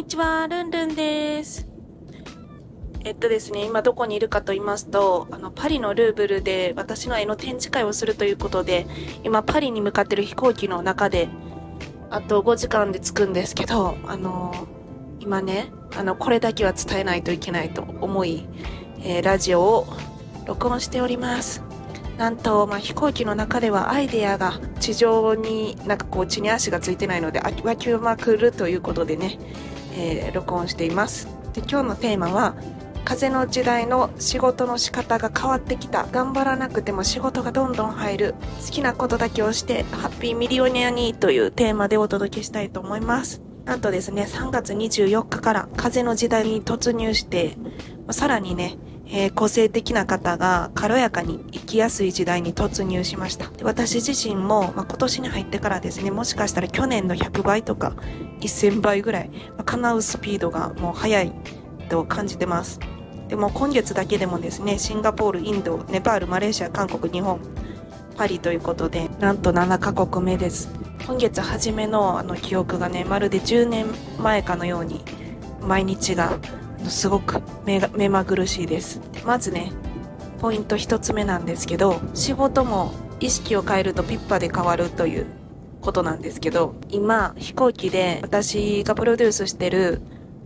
[0.00, 0.46] にちは。
[0.48, 1.68] ルンルンです。
[3.04, 8.86] えっとですね、今どこにいるかと言いますと、あの、パリのルーブルで私の絵の展示会をするということで、
[9.24, 11.28] 今パリに向かってる飛行機の中で、
[12.08, 14.66] あと5時間で着くんですけど、あの、
[15.20, 18.48] 今ね、あの、これだけは伝えないといけないと思い、
[19.02, 19.86] えーラジオを
[20.46, 21.62] 録音しております。
[22.16, 29.38] なんと、まあ、飛行機の中ではアイデアが地上になんかこう地に足がついてないのであ湧きまくるということでね、
[29.96, 31.28] えー録音しています。
[31.52, 32.54] で、今日のテーマは、
[33.04, 36.06] 風の時代の仕事の仕方が変わってきた。
[36.12, 38.34] 頑張らなくても仕事がどんどん入る。
[38.64, 43.42] 好きなことだけをして、ハッピーミリオネアにというテーマでお届けしたいと思います。
[43.64, 47.56] なんとですね、3月24日から風の時代に突入して、
[48.10, 48.76] さらにね、
[49.12, 53.50] えー個性的な方が軽やかに生きやすい時代に突入しました。
[53.62, 57.94] 私自身も、まあ、今年に入ってからですね、もしかしたら去年の100倍とか
[58.40, 61.32] 1000倍ぐらい、まあ叶うスピードがもう速い
[61.88, 62.78] と感じてます。
[63.28, 67.40] でも今月だけでもですね、シンガポール、インド、ネパール、マレーシア、韓国、日本、
[68.16, 70.68] パリということで、なんと7カ国目です。
[71.06, 73.86] 今月初めのあの記憶がね、まるで10年
[74.18, 75.04] 前かのように、
[75.62, 76.38] 毎日が
[76.88, 79.00] すごく目目まぐるしいです。
[79.24, 79.72] まずね、
[80.40, 85.26] ポイント一つ目なんですけど、仕事も意識を変えるとピッパで変わるという
[85.80, 90.00] ことなんですけど、今、飛行機で私がプロデュースしてる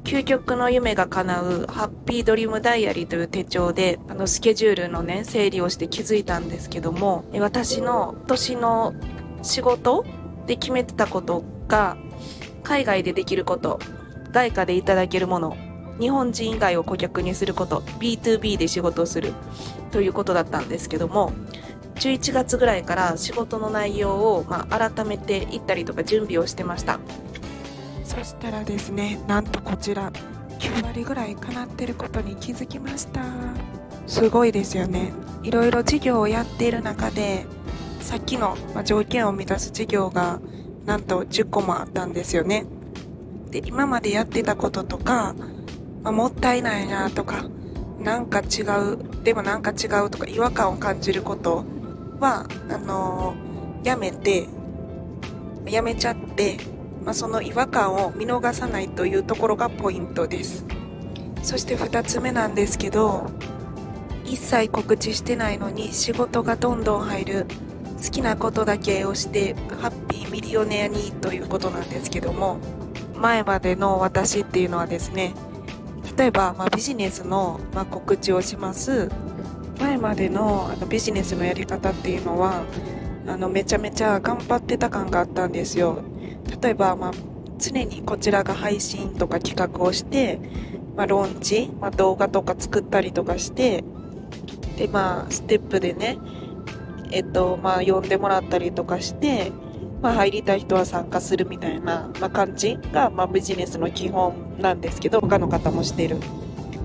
[0.04, 8.94] 究極の夢が叶うハッピードリームダイアリーという手帳であのスケジュールのね整理をして気づいたんですけども私の今年の
[9.42, 10.04] 仕事
[10.46, 11.96] で決めてたことが
[12.62, 13.80] 海外でできること
[14.30, 15.56] 外貨でいただけるもの
[16.00, 19.32] 日本人以外を顧客にすること B2B で仕事をする
[19.92, 21.32] ということだったんですけども
[21.96, 26.98] 11月ぐらいから仕事の内容を、まあ、改めていったりとか準備をしてました。
[28.04, 30.12] そしたらですねなんとこちら
[30.58, 33.22] 9割ぐらい叶ってることに気づきました。
[34.06, 35.12] すごいですよね。
[35.42, 37.46] いろいろ事業をやっている中で
[38.00, 40.40] さっきの、ま条件を満たす事業が
[40.84, 42.66] なんと10個もあったんですよね。
[43.50, 45.34] で今までやってたこととか、
[46.04, 47.44] あもったいないなとか
[47.98, 51.64] なんか違うでもなんか違うとか違和感を感じること
[52.20, 53.54] はあのー
[53.84, 54.48] やめて
[55.66, 56.56] やめちゃって、
[57.04, 60.64] まあ、その違和感を見逃さないというところがポイントです。
[61.42, 63.30] そして2つ目なんですけど
[64.24, 67.46] 一切告知してないのに仕事がどんどん入る
[68.02, 72.56] 好きなことだけをしてハッピーミリオネアにということなんですけども
[73.14, 75.34] 前までの私っていうのはですね
[76.16, 79.10] 例えば、まあ、ビジネスの、まあ、告知をします。
[79.78, 82.62] 前までのあのビジネスのやり方っていうのは
[83.26, 86.02] あのめちゃめちゃ頑張ってた感があったんですよ。
[86.62, 87.12] 例えば、まあ、
[87.58, 90.38] 常にこちらが配信とか企画をして、
[90.96, 93.82] まあ、ローンチ、まあ、動画とか作ったりとかして
[94.76, 96.18] でまあステップでね
[97.10, 99.52] えっとまあ呼んでもらったりとかして
[100.04, 106.18] まあ入りたい人は参加するみたいな、まあ、感じが、まあ、ビジネスの基本なんですけど他の方もしてる。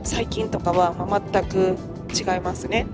[0.06, 1.75] 最近とかは、まあ、全く
[2.13, 2.88] 違いますね。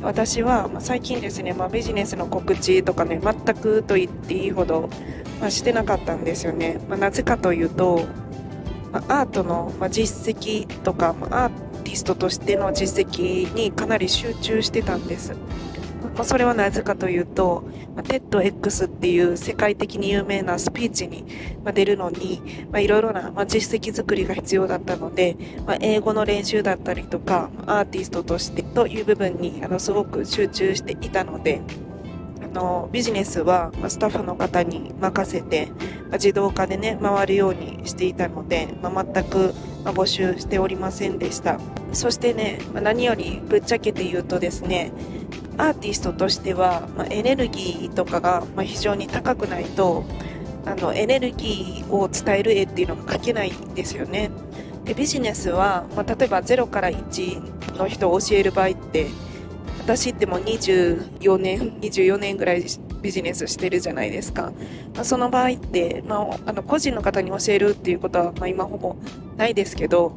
[0.00, 4.88] 私は、まあ、最近ですね、まあ、ビジネスの告知とかね全くと言っていいほど、
[5.38, 8.06] まあ、してなかったんですよね、ま、なぜかというと、
[8.90, 11.50] ま、アートの、ま、実績とか、ま、アー
[11.84, 15.34] ティストとしての実績にかなり集中してたんです、
[16.14, 17.64] まあ、それはなぜかというと、
[17.96, 21.24] まあ、TEDx っていう世界的に有名なスピーチに
[21.74, 22.42] 出るのに、
[22.76, 25.36] いろいろな、まあ、実績作りが必要だったので、
[25.66, 31.62] まあ、英語の練習だったりとか、アーティストとしてという部分にあのすごく集中していたので、
[32.52, 35.68] のビジネスはスタッフの方に任せて、
[36.12, 39.54] 自動化でね、回るようにしていたので、まあ、全く
[39.84, 41.58] 募集しておりませんでした。
[41.92, 44.92] そしてね、何よりぶっちゃけて言うとですね、
[45.58, 50.04] アーティストとしては、まあ、エネルギーとかがまあ非常に高くないと、
[50.64, 54.30] あのエネルギーを伝える絵っていうのが描けないんですよね。
[54.84, 59.06] でビジネスは、まあ、例えば0から1の人を教える場合って
[59.78, 62.64] 私ってもう24年24年ぐらい
[63.00, 64.52] ビジネスしてるじゃないですか。
[64.94, 68.96] まあ、その場合って、まあ、あの個人の方に教えるっていうことは、ま、今ほぼ
[69.36, 70.12] ないですけど、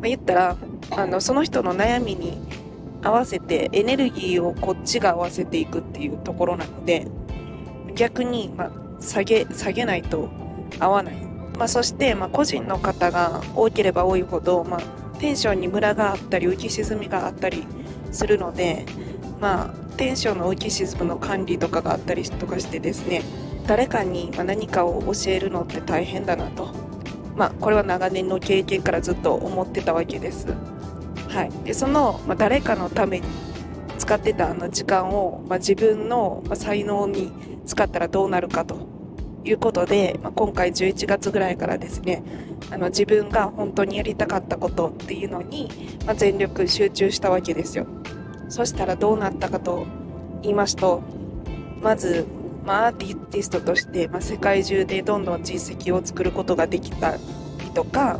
[0.00, 0.56] ま、言ったら
[0.90, 2.38] あのその人の悩みに
[3.02, 7.06] 合わせてエネルギーをこっちが合わせていくっていうところなので
[7.94, 8.70] 逆に、ま、
[9.00, 10.28] 下げ下げないと
[10.78, 11.14] 合わない、
[11.58, 14.80] まあ、そして、ま、個人の方が多ければ多いほど、まあ、
[15.18, 17.66] テンションにムラがあったり浮き沈みがあったり
[18.12, 18.84] するので、
[19.40, 23.22] まあ、テンションの浮き沈むの管理とかがあったりとかしてですね
[23.66, 26.70] 誰かに何かを教えるのって大変だなと、
[27.36, 30.48] まあ、これは長年の経験からずっと思ってたわけです。
[31.30, 33.26] はい、でその、まあ、誰かのために
[33.98, 37.32] 使ってたあの時間を、まあ、自分の才能に
[37.66, 38.88] 使ったらどうなるかと
[39.44, 42.22] いうことで、まあ、今回11月ぐらいからですね
[42.70, 45.68] あの自分が本当にやりたかったことっていうのに、
[46.04, 47.86] まあ、全力集中したわけですよ。
[48.48, 49.86] そしたらどうなったかと
[50.42, 51.02] 言いますと
[51.80, 52.26] まず、
[52.64, 57.20] まあ、アーティストとして、まあ、世界中でどんどん実績を作ることができたり
[57.72, 58.18] とか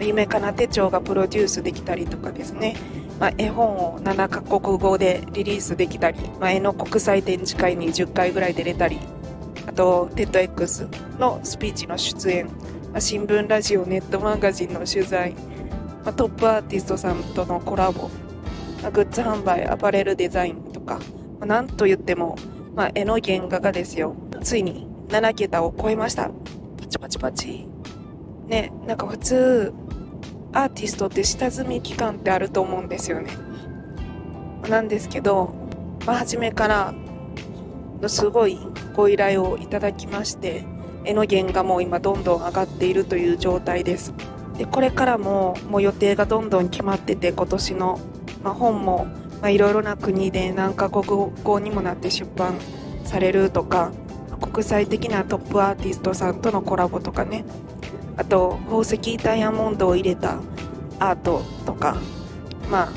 [0.00, 2.76] 夢かな手帳がプロデュースできたりとかですね、
[3.18, 8.98] まあ、絵本を7カ国語でリリースできたり、まあ、絵の国際展示会に10回ぐらい出れたり
[9.66, 15.32] あと TEDx のスピーチの出演、まあ、新聞ラジオネットマガジンの取材、
[16.04, 18.10] まあ、トップアーティストさんとのコラボ、
[18.82, 20.98] まあ、グッズ販売アパレルデザインとか、
[21.40, 22.36] まあ、なんと言っても、
[22.74, 24.14] まあ、絵の原画がですよ。
[24.42, 26.30] ついに7桁を超えました。
[26.78, 27.66] パチパチパチ。
[28.46, 29.72] ねなんか普通
[30.56, 33.30] アーティストって下積み期間ってあると思うんですよね。
[34.70, 35.54] なんですけど、
[36.06, 36.94] まあ、初めから
[38.08, 38.58] すごい
[38.94, 40.64] ご依頼をいただきまして
[41.04, 44.12] 絵の原画も今どんどん上がっているという状態です
[44.56, 48.00] でこれからももう予定がどんどん決まってて今年の、
[48.42, 49.06] まあ、本も
[49.44, 52.58] いろいろな国で何カ国語にもなって出版
[53.04, 53.92] されるとか
[54.40, 57.44] 国際的なトップアーティストさんとのコラボとかね
[58.16, 60.40] あと宝石ダイヤモンドを入れた
[60.98, 61.96] アートとか、
[62.70, 62.92] まあ、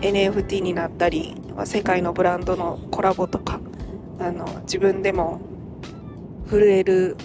[0.00, 3.60] NFT になったり世界のブランドのコラボとか
[4.18, 5.40] あの自分でも
[6.48, 7.16] 震える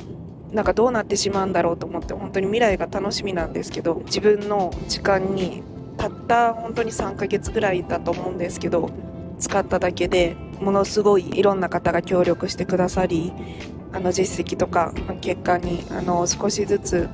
[0.52, 5.64] なんかどうなってしまうんだろうと思って本当に未来が楽しみなんですけど自分の時間に
[5.98, 8.90] たった本当に3ヶ月ぐらいだと思うんですけど
[9.40, 13.34] 使っただけでものすごいいろんな方が協力してくださり
[13.94, 17.10] あの実績とか結果にあの少しずつ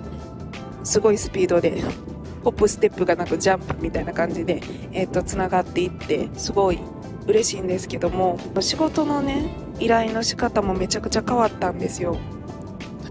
[0.84, 1.84] すごいスピードで
[2.44, 6.80] ホップステップがなくジャンプみたいな感じで、えーと、つながっていってすごい
[7.28, 9.50] 嬉しいんですけども仕事のね
[9.80, 12.18] 依頼の仕方もめちゃくちゃ変わったんですよ。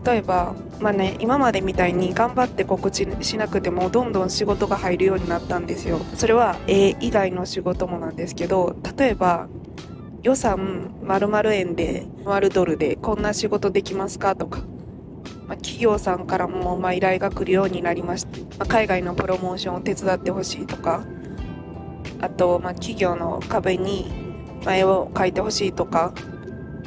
[0.05, 6.01] 例えば、まあね、今までみたいに頑張って告知しなくてもどんどん仕事が入るようになったんですよ。
[6.17, 9.49] それは絵以外の仕事もなんですけど例えば
[10.23, 14.63] 予算〇〇円で〇ドルでこんな仕事できますかとか
[15.53, 21.05] まあ、企業さんからもま依頼が来るようになりました、まあ、海外のプロモーションを手伝ってほしいとか
[22.23, 24.11] あと、ま企業の壁に
[24.67, 26.15] 絵を描いてほしいとか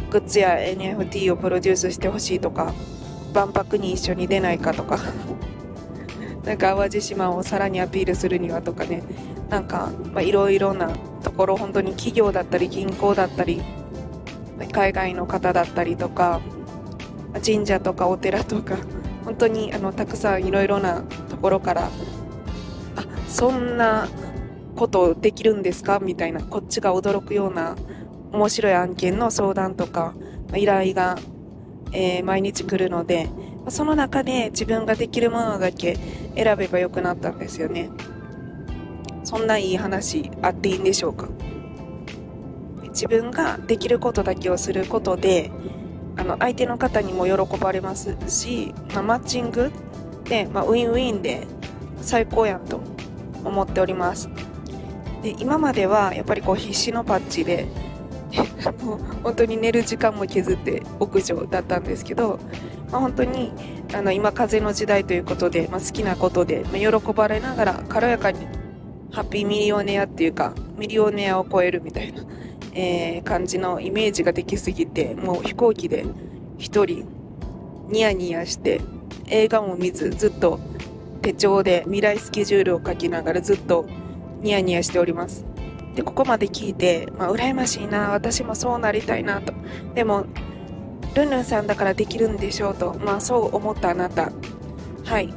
[0.09, 2.73] グッズや NFT をプロデュースしてほしいとか
[3.35, 4.97] 万博に一緒に出ないかとか
[6.43, 9.03] なんか淡路島をさらにアピールするにはとかね
[9.47, 9.91] なんか
[10.21, 10.89] いろいろな
[11.21, 13.61] ところ本当に企業だったり銀行だったり
[14.71, 16.41] 海外の方だったりとか
[17.43, 18.77] 神社とかお寺とか
[19.23, 21.89] 本当にあのたくさんいろいろなところからあ
[23.27, 24.07] そんな
[24.75, 25.99] ことできるんですか？
[25.99, 27.75] みたいなこっちが驚くような
[28.31, 30.13] 面白い案件の相談とか
[30.55, 31.17] 依頼が、
[31.91, 33.29] えー、毎日来るので
[33.69, 35.97] その中で自分ができるものだけ
[36.35, 37.89] 選べばよくなったんですよね。
[39.23, 41.29] そんないい話あっていいんでしょうか？
[42.89, 45.51] 自分ができることだけをすることで
[46.17, 49.71] あの相手の方にも喜ばれますし、まあ、マッチング
[50.23, 51.47] で、まあ、ウィンウィンで
[52.01, 52.81] 最高やんと
[53.43, 54.29] 思っております。
[55.21, 57.67] で今まではやっぱりこう必死のパッチで
[58.83, 62.39] もう本当に寝る時間も削って屋上だったんですけど、
[62.91, 63.51] まあ、本当に
[63.93, 68.47] あの今風の時代ということで、まあ、好きなことで、まあ、喜ばれながら軽やかに
[69.11, 72.23] ハッピーミリオネアっていうかミリオネアを超えるみたいな
[72.75, 76.05] えー、感じのイメージができすぎてもう飛行機で
[76.57, 77.07] 一人
[77.89, 78.81] ニヤニヤして
[79.27, 80.59] 映画も見ずずっと
[81.21, 83.85] 手帳で未来スケジュールを書きながらずっと
[84.41, 85.45] ニヤニヤしております。
[85.95, 89.53] でここまで聞いて、まあ、羨ましいな私もそうなりたいなと。
[89.95, 90.25] でも
[91.15, 94.31] ルンルンさんだからできるんでしょうと、まあ、そう思ったあなた。
[95.05, 95.33] はい、ま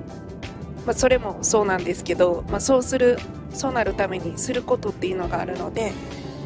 [0.88, 3.18] あ、それもそうなんですけど、まあ、そうする
[3.50, 5.92] そうなるためにすることっていうのがあるので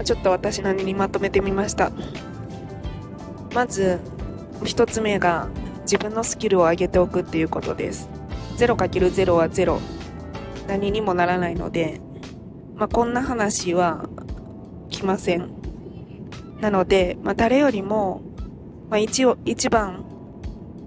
[0.04, 1.92] ちょっと私なりにまとめてみました。
[3.54, 4.00] まず
[4.60, 5.48] 1つ目が
[5.82, 8.08] 自分のスキルを上げておくっていうことです。
[8.56, 9.80] 0×0 は0
[10.68, 12.00] 何にもならないので、
[12.76, 14.08] まあ、こんな話は
[14.90, 15.50] 来ません。
[16.60, 18.22] なので、まあ、誰よりも、
[18.88, 20.04] まあ、一応一番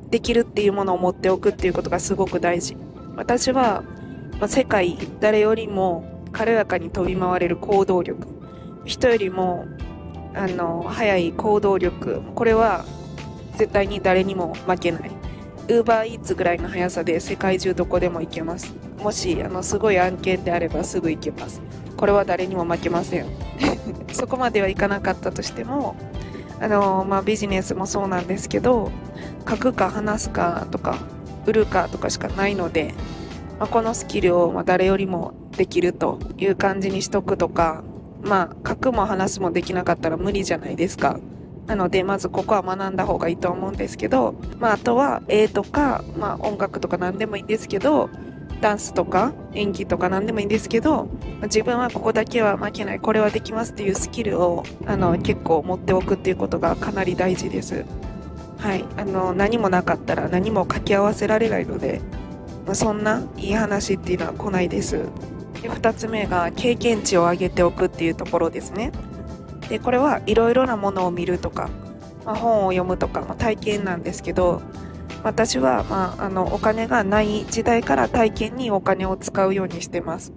[0.09, 2.77] できるっていうものを持っておくっていうことがすごく大事。
[3.15, 3.83] 私は、
[4.39, 8.27] まあ、世界誰よりも軽やかに飛び回れる行動力。
[8.85, 9.65] 人よりも
[10.33, 12.21] あの速い行動力。
[12.35, 12.85] これは
[13.57, 15.11] 絶対に誰にも負けない。
[15.67, 18.73] ウーバーイーツぐらいの速さで世界中どこでも行けます。
[18.99, 21.61] もしあのすごい案件であればすぐ行けます。
[21.97, 23.25] これは誰にも負けません。
[24.13, 25.95] そこまではいかなかったとしても
[26.59, 28.91] あの、まあ、ビジネスもそうなんですけど
[29.47, 30.97] 書くか話すかとか
[31.45, 32.93] 売るかとかしかないので、
[33.59, 37.83] まあ、このスキルをま誰よりもできるという感じにしとくとか
[38.25, 41.20] まあ書くも話すもできなかったら無理じゃないですか。
[41.67, 48.10] なのでまずここは学んだ方がいいと思うんですけど、まあ、あとは絵とか、まあ、音楽とか何でもいいんですけど
[48.62, 51.08] ダンスとか演技とか何でもいいんですけど
[51.44, 57.84] 自分はここだけは負けないこれはできますっていうスキルをあの結構持っておくっていうことがかなり大事です。
[58.58, 58.86] はい。
[58.98, 62.01] あの何もなかったら何も掛け合わせられないので、
[62.74, 65.05] そんないい話っていうのは来ないです。
[65.65, 68.91] で2つ目が経験値を上げておくっていうところですね。
[69.67, 71.72] でこれはいろいろなものを見るとか、
[72.24, 74.62] まあ、本を読むとか、まあ、体験なんですけど
[75.24, 80.34] 私は、まあ、あのお金がない時代から体験にお金を使うようにしてます、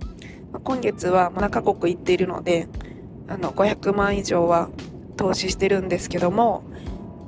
[0.51, 2.69] まあ、今月は7カ国行っているので
[3.29, 4.71] あの500万以上は
[5.19, 6.65] 投資してるんですけども、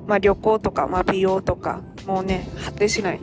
[0.06, 3.20] まあ、旅行とか、まあ、美容とかもうね果てしない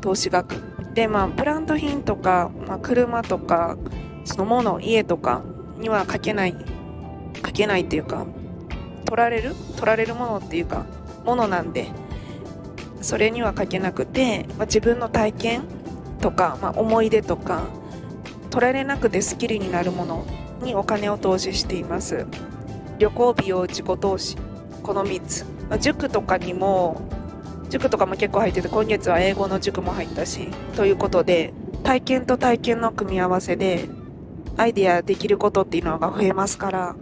[0.00, 0.56] 投資額。
[0.94, 3.76] でまあブランド品とか、まあ、車とか
[4.24, 5.42] そのもの家とか
[5.78, 6.54] にはかけない
[7.42, 8.26] かけないっていうか
[9.04, 9.54] 取られる？
[9.76, 10.86] 取られるものっていうか
[11.24, 11.88] ものなんで
[13.00, 15.62] それにはかけなくて、まあ、自分の体験
[16.20, 17.62] とか、まあ、思い出とか
[18.50, 20.26] 取られなくてスキルになるもの
[20.62, 22.26] にお金を投資しています。
[22.98, 24.36] 旅行美容自己投資。
[24.82, 27.00] この3つ、まあ、塾とかにも
[27.70, 31.52] 塾とかも結構入ってて今月は英語の塾も入ったしということで
[31.84, 33.88] 体験と体験の組み合わせで
[34.58, 36.96] アイディアできることっていうのが増えますから、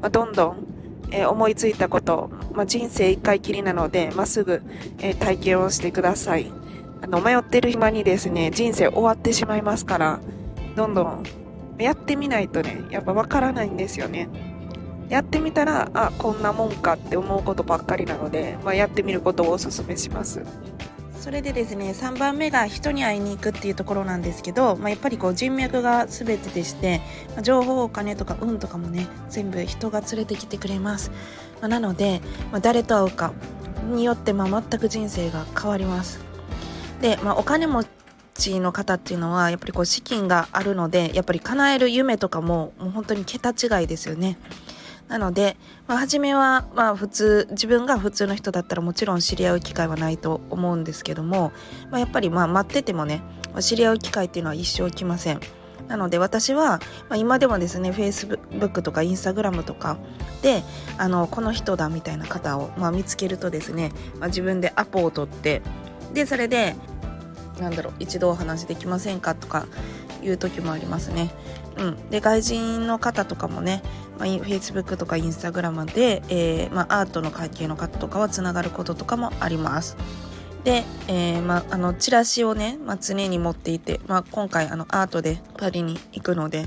[0.00, 0.66] まあ、どんどん、
[1.10, 4.62] えー、思いついたこと、まあ、人生一回きりなので、まあ、すぐ、
[4.98, 6.52] えー、体験をしてください。
[7.02, 10.20] あの、迷ってる暇にですね、人生終わってしまいますから、
[10.74, 11.22] どんどん
[11.78, 14.28] やってみないとね、やっぱわからないんですよね。
[15.08, 20.42] やってみたら、あ、こんなもんかって思うことばっかりなので、まあ、やってみることをお勧めします。
[21.26, 27.00] それでですね3番目が人に会いに行くっていうところなんですけど、まあ、やっぱりこう人脈が全てでして、
[27.34, 31.10] ま、情報お金とか運とかもね全部人が連れてきてくれます、
[31.60, 32.20] まあ、なので、
[32.52, 33.32] ま誰と会うか
[33.90, 36.20] によってま全く人生が変わります。
[37.00, 37.84] で、まお金持
[38.34, 44.38] ちの方っていうのはやっぱりこう資金があるのでやっぱり叶える夢とかももう本当に桁違いですよね。
[45.08, 51.52] なので、まあ、初めは、まあ、普通自分が普通の人だったらもちろん知り合う機会はないと思うんですけども、
[51.90, 53.22] まあ、やっぱりまあ待っててもね
[53.60, 55.40] 知り合う機会っていうのは一生来ません。
[55.88, 59.98] なので私は、まあ、今でもですね Facebook とか Instagram とか
[60.42, 60.64] で
[60.98, 65.62] あのこの人だみたいな方を、まあ、見つけるとですね、まあ、自分でアポを取って
[66.12, 66.74] でそれで
[67.60, 69.66] なんだろう一度お話できませんかとか
[70.22, 71.30] いう時もありますね。
[71.78, 73.82] うん、で外人の方とかもね、
[74.18, 79.96] まあ、Facebook とか Instagram で、えー、まあ、アートの関係の方とかはつながることとかもあります。
[80.64, 86.66] で、えー、まあ、あのチラシをね、まあ、常に持っていて、まあ、今回あのアートでパリに行くので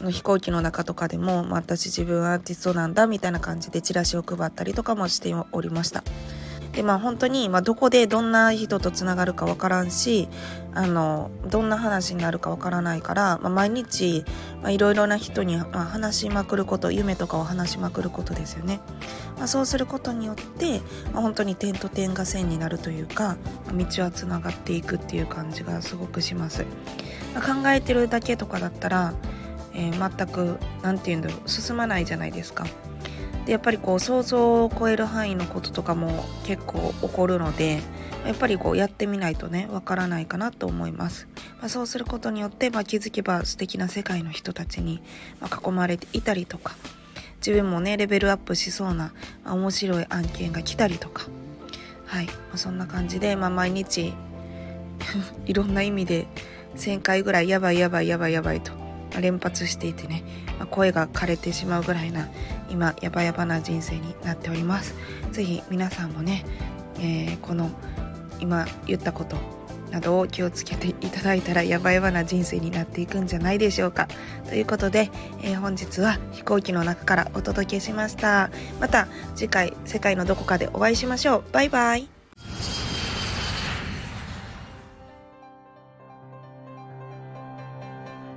[0.00, 6.04] の飛行機の中とかでも、まあ、私自分アーティストなんだみたいな感じでチラシを配ったりとかもしておりました。
[6.76, 10.28] でまあ本当に、まあ、どこでどんな人とつながるかわからんし
[10.74, 14.26] あのどんな話になるかわからないから、まあ、毎日
[14.68, 18.80] いろいろな人に、ま、話しまくること夢とかを話しまくることですよね、
[19.38, 20.82] まあ、そうすることによって、
[21.14, 23.38] まあ、本当に点と点が線になるというか、
[23.72, 26.66] 道はつながっていくっていう感じがすごくします、
[27.34, 29.14] まあ、考えてるだけとかだったら、
[29.72, 32.66] えー、全く何て言うんだろう進まないじゃないですか。
[33.46, 37.80] でやっぱりこう想像を超える範囲のこととかも結構起こるので
[38.26, 41.28] やっぱりこうやってみないとねわからないかなと思います、
[41.60, 45.00] まあ、そうすることによって、まあ、気づけば素敵な世界の人たちに
[45.64, 46.74] 囲まれていたりとか
[47.36, 49.12] 自分もねレベルアップしそうな、
[49.44, 51.28] ま、面白い案件が来たりとか
[52.06, 54.12] はい、まあ、そんな感じで、ま、毎日
[55.46, 56.26] いろんな意味で
[56.76, 58.85] 1000回ぐらいやばいやばいやばいやばいと
[59.20, 60.22] 連発していてね、
[60.58, 62.28] ま声が枯れてしまうぐらいな
[62.70, 64.94] 今やばやばな人生になっております。
[65.32, 66.44] 是非皆さんもね、
[66.98, 67.70] えー、この
[68.40, 69.36] 今言ったこと
[69.90, 74.08] などを気をつけていただいたらやばやばな人生になっていくんじゃないでしょうか。
[74.48, 75.10] ということで、
[75.42, 78.50] えー、本日は飛行機の中からお届けしました。
[78.80, 81.44] また次回世界のどこかでお会いしましょう。
[81.52, 82.15] バイバイ。